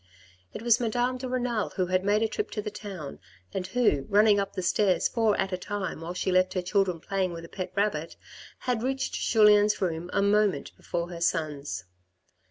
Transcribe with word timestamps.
It 0.51 0.63
was 0.63 0.79
Madame 0.79 1.19
de 1.19 1.29
Renal 1.29 1.69
who 1.75 1.85
had 1.85 2.03
made 2.03 2.23
a 2.23 2.27
trip 2.27 2.49
to 2.53 2.61
the 2.63 2.71
town, 2.71 3.19
and 3.53 3.67
who, 3.67 4.07
running 4.09 4.39
up 4.39 4.53
the 4.53 4.63
stairs 4.63 5.07
four 5.07 5.37
at 5.39 5.53
a 5.53 5.57
time 5.59 6.01
while 6.01 6.15
she 6.15 6.31
left 6.31 6.55
her 6.55 6.63
children 6.63 6.99
playing 6.99 7.33
with 7.33 7.45
a 7.45 7.49
pet 7.49 7.71
rabbit, 7.75 8.15
had 8.61 8.81
reached 8.81 9.13
Julien's 9.13 9.79
room 9.79 10.09
a 10.11 10.23
moment 10.23 10.75
before 10.75 11.11
her 11.11 11.21
sons. 11.21 11.85